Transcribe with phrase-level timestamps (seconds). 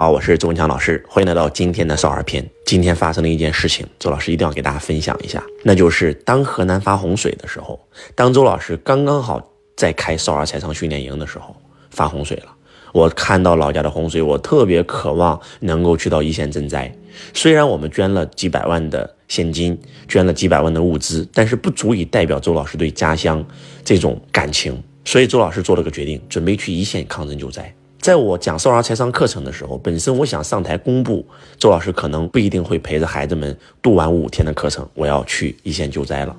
[0.00, 2.42] 好，我是周文强老师，欢迎来到今天的少儿篇。
[2.64, 7.78] 今天发生了一件事情，周老师一定要给大家分享一下，那就是当河南发洪水的时候，
[8.14, 11.54] 当周老师刚刚好在开少儿财商训练营的时候，
[11.90, 12.46] 发洪水了。
[12.94, 16.90] 我看到老家的洪水，我特别渴望能够去到一线赈灾。
[17.34, 19.78] 虽然我们捐了几百万的现金，
[20.08, 23.44] 捐了几百万的物资，但是不足以代表周老师对家乡
[23.84, 24.82] 这种感情。
[25.04, 27.74] 所以周老师做了个决定，准备去一线抗震救灾。
[28.00, 31.22] 在我讲少儿财商课程的时候，本身我想上台公布，
[31.58, 36.34] 周老师可能不一定会陪着孩子们度完五天的课程，我要去一线救灾了。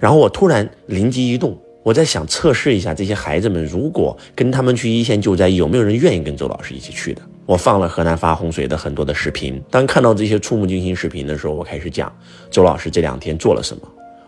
[0.00, 7.22] 然后我突然灵机一动，我在想测试一下这些孩子们，如果跟他们去一线救灾，有没有人愿意跟周老师一起去的？
[7.46, 12.12] 我放了河南发洪水的很多的视频，当看到这些触目惊心视频的时候，我开始讲
[12.50, 13.82] 周老师这两天做了什么。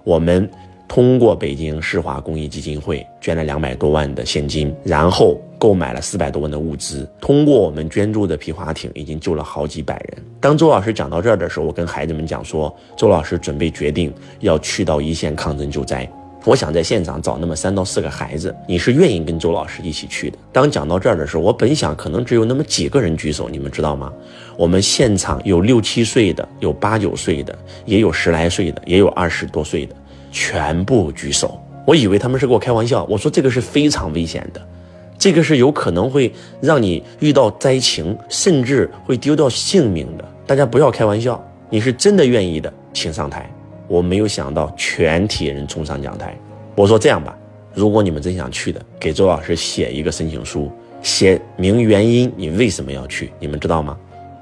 [0.05, 0.49] 我们。
[0.89, 7.07] 通过北京世华公益基金会捐了两百多万的现金，然后购买了四百多万的物资。
[7.21, 10.25] 通过我们捐助的皮划艇，已经救了好几百人。
[10.41, 16.11] 当周老师讲到这儿的时候，我跟孩子们讲说，周老师准备决定要去到一线抗震救灾。
[16.45, 20.39] 我想在现场找那么三到四个孩子，你是愿意跟周老师一起去的。
[20.51, 24.11] 当讲到这儿的时候，我本想可能只有那么几个人举手，你们知道吗？
[24.57, 29.95] 我们现场有六七岁的，有八九岁的，也有十来岁的，也有二十多岁的。
[30.31, 33.05] 全部举手，我以为他们是跟我开玩笑。
[33.05, 34.61] 我说这个是非常危险的，
[35.19, 40.25] 这个是有可能会让你遇到灾情，甚至会丢掉性命的。
[40.47, 43.51] 大家不要开玩笑，你是真的愿意的，请上台。
[43.87, 46.37] 我没有想到全体人冲上讲台。
[46.75, 47.37] 我说这样吧，
[47.75, 50.71] 如果你们真想去的，给周老师写一个申请书，
[51.03, 53.33] 写明原因，你为什么要去？
[53.41, 53.97] 你们知道吗？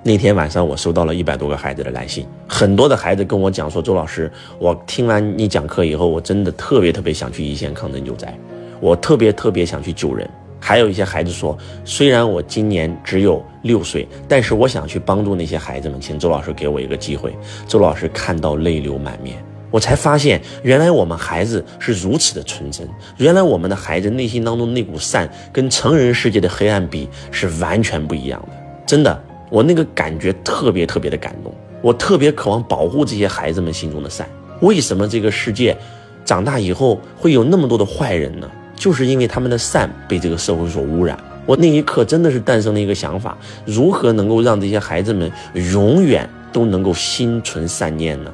[0.06, 8.32] 那天晚上，我收到了一百多个孩子的来信，很多的孩子跟我讲说：“周老师，我听完你讲课以后，我真的特别特别想去一线抗震救灾，
[8.78, 10.30] 我特别特别想去救人。”
[10.62, 28.52] 还有一些孩子说：“虽然我今年只有六岁，但是我想去帮助那些孩子们，请周老师给我一个机会。”周老师看到泪流满面，我才发现原来我们孩子是如此的纯真，原来我们的孩子内心当中那股善跟成人世界的黑暗比是完全不一样的，
[28.86, 29.20] 真的。
[29.48, 34.28] 我那个感觉特别特别的感动，我特别渴望保护这些孩子们心中的善。
[34.60, 35.76] 为什么这个世界
[36.24, 38.50] 长大以后会有那么多的坏人呢？
[38.74, 41.16] 就是因为他们的善被这个社会所污染。
[41.46, 48.32] 我那一刻真的是诞生了一个想法：如何能够让这些孩子们永远都能够心存善念呢？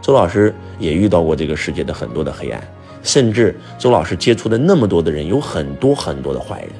[0.00, 2.62] 周老师也遇到过这个世界的很多的黑暗，
[3.02, 6.70] 甚至周老师接触的那么多的人，有很多很多的坏人。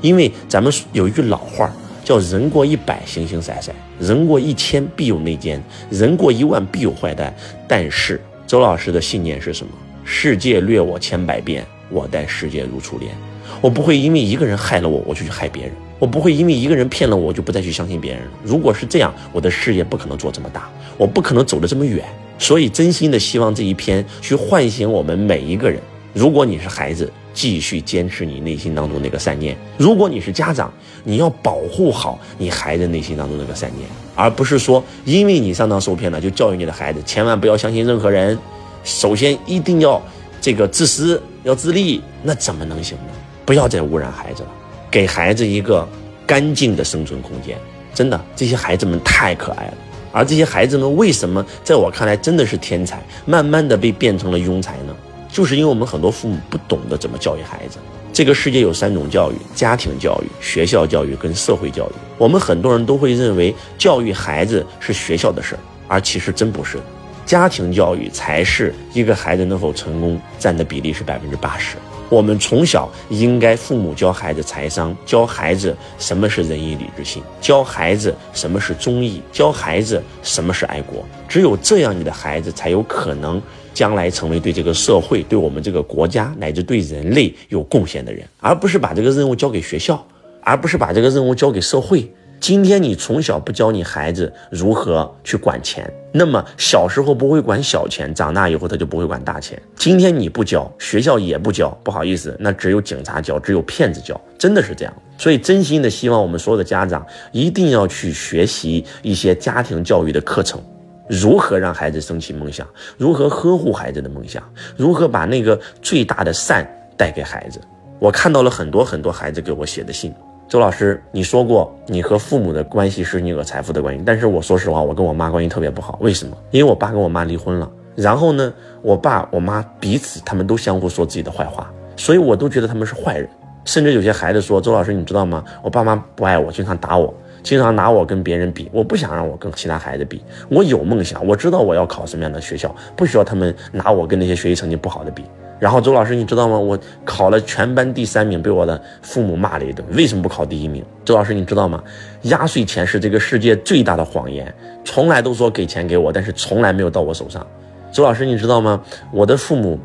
[0.00, 1.72] 因为咱们有一句老话。
[2.06, 5.58] 叫人过一百，形形色色；人过一千，必有内奸；
[5.90, 7.34] 人过一万，必有坏蛋。
[7.66, 9.72] 但是周老师的信念是什么？
[10.04, 13.12] 世界虐我千百遍，我待世界如初恋。
[13.60, 18.22] 我不会因为一个人害了我，我就去害别人；我不会因为一个人骗了我，我就不再去相信别人。
[18.44, 22.04] 如果是这样，我的事业不可能做这么大，我不可能走得这么远。
[22.38, 25.80] 所以，真心的希望这一篇去唤醒我们每一个人。
[26.12, 30.72] 如果你是孩子，继续坚持你内心当中那个善念；如果你是家长，
[31.04, 38.36] 你要保护好你孩子内心当中那个善念，而不是说因为你上当受骗了就教育你的孩子千万不要相信任何人。
[38.84, 40.00] 首先一定要
[40.40, 43.12] 这个自私，要自立，那怎么能行呢？
[43.44, 44.48] 不要再污染孩子了，
[44.90, 45.86] 给孩子一个
[46.26, 47.58] 干净的生存空间。
[47.92, 49.74] 真的，这些孩子们太可爱了，
[50.12, 54.96] 而这些孩子们为什么在我看来真的是天才，慢慢的被变成了庸才呢？
[55.36, 57.76] 就是因为我们很多父母不懂得怎么教育孩子。
[58.10, 61.92] 这个世界有三种教育：家庭教育、学校教育跟社会教育。
[62.16, 66.78] 我们很多人都会认为教育孩子是学校的事儿，而其实真不是。
[67.26, 71.76] 家庭教育才是一个孩子能否成功占的比例是百分之八十。
[72.08, 81.04] 我们从小应该父母教孩子财商，教孩子什么是仁义礼智信，教孩子什么是忠义，教孩子什么是爱国。
[81.28, 83.42] 只有这样，你的孩子才有可能。
[83.74, 90.02] 将来成为对这个社会、对我们这个国家乃至对人类有贡献的人，而不是把这个任务交给学校，
[90.40, 92.10] 而不是把这个任务交给社会。
[92.38, 99.60] 今天你从小不教你孩子如何去管钱，那么小时候不会管小钱，长大以后他就不会管大钱。
[99.74, 104.94] 今天你不教，学校也不教，不好意思，那只有警察教，只有骗子教，真的是这样。
[105.18, 110.60] 所以真心的希望我们所有的家长一定要去学习一些家庭教育的课程。
[111.08, 112.66] 如何让孩子升起梦想？
[112.98, 114.42] 如何呵护孩子的梦想？
[114.76, 117.60] 如何把那个最大的善带给孩子？
[117.98, 120.12] 我看到了很多很多孩子给我写的信。
[120.48, 125.98] 周老师，你说过你和父母的关系是你和财富的关系，但是我说实话，我跟我妈关系特别不好。
[126.00, 126.36] 为什么？
[126.52, 127.68] 因为我爸跟我妈离婚了。
[127.96, 133.28] 然后呢，我爸我妈彼此他们都相互说自己的坏话，所以我都觉得他们是坏人。
[133.64, 135.42] 甚至有些孩子说：“周老师，你知道吗？
[135.64, 137.12] 我爸妈不爱我，经常打我。”
[137.42, 138.68] 经常拿我跟别人比。
[138.72, 145.24] 我不想让我跟其他孩子比，我有梦想，我知道我要考什么样的学校，不需要他们拿我跟那些学习成绩不好的比。
[145.58, 146.58] 然后周老师，你知道吗？
[146.58, 149.82] 我考了全班第三名，被我的父母骂了一顿。
[149.92, 150.84] 为什么不考第一名？
[151.04, 151.82] 周老师，你知道吗？
[152.22, 154.54] 压岁钱是这个世界最大的谎言，
[154.84, 157.46] 从来都说给钱给我，但是从来没有到我手上。
[157.90, 158.82] 周老师，你知道吗？
[159.10, 159.78] 我的父母，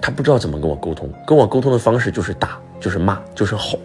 [0.00, 3.78] 他不知道怎么跟我沟通，跟我沟通的方式就是打，就是骂，就是吼。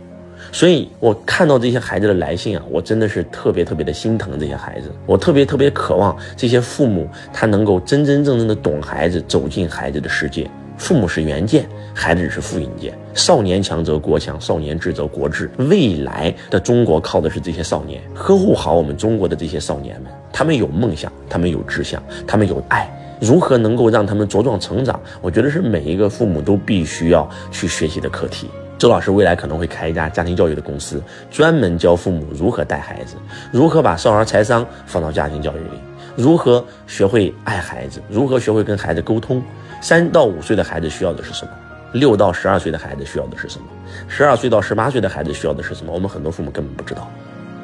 [0.51, 4.91] 所以我看到这些孩子的来信啊，我真的是特别特别的心疼这些孩子。
[5.05, 10.49] 我特别特别渴望这些父母他能够真真正正的懂孩子，走进孩子的世界。
[10.83, 12.93] 父母是原件，孩子只是复印件。
[13.13, 15.49] 少年强则国强，少年智则国智。
[15.55, 20.11] 未来的中国靠的是这些少年，呵护好我们中国的这些少年们。
[20.33, 22.85] 他们有梦想，他们有志向，他们有爱。
[23.21, 24.99] 如何能够让他们茁壮成长？
[25.21, 28.49] 我觉得是每一个父母都必须要去学习的课题。
[28.77, 31.01] 周老师未来可能会开一家家庭教育的公司，
[31.31, 33.15] 专门教父母如何带孩子，
[33.53, 35.79] 如何把少儿财商放到家庭教育里，
[36.15, 39.41] 如何学会爱孩子，如何学会跟孩子沟通。
[39.81, 41.51] 三到五岁的孩子需要的是什么？
[41.93, 43.65] 六到十二岁的孩子需要的是什么？
[44.07, 45.91] 十二岁到十八岁的孩子需要的是什么？
[45.93, 47.09] 我们很多父母根本不知道，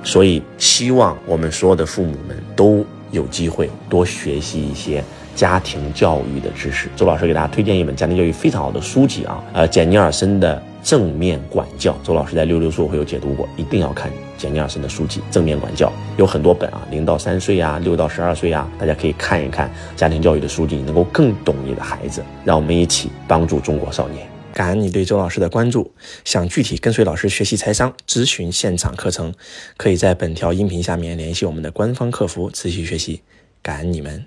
[0.04, 5.04] 所以希望我们所有的父母们都有机会多学习一些
[5.36, 6.90] 家庭教育的知识。
[6.96, 10.62] 周老师给大家推荐一本家庭教育非常好的书籍啊，呃，简尼尔森的。
[10.82, 15.88] 正面管教，周老师在六六书会有解读过，一定要看简尼尔森的书籍《正面管教》，
[16.18, 22.24] 有很多本啊，零到三岁啊，六到十二岁啊，大家可以看一看家庭教育的书籍，能够更懂你的孩子。
[22.46, 24.26] 让我们一起帮助中国少年。
[24.54, 25.94] 感恩你对周老师的关注，
[26.24, 29.34] 想具体跟随老师学习财商、咨询现场课程，
[29.78, 33.22] 可以在本条音频下面联系我们的官方客服持续学习。
[33.62, 34.26] 感恩你们。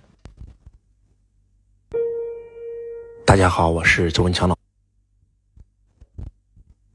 [3.24, 4.61] 大家好，我是周文强老。